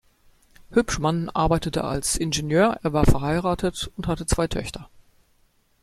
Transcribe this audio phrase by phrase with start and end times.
[0.71, 4.89] Hübschmann arbeitete als Ingenieur; er war verheiratet und hatte zwei Töchter.